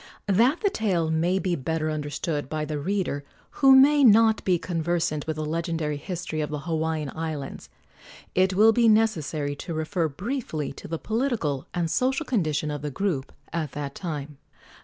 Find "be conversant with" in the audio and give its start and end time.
4.43-5.35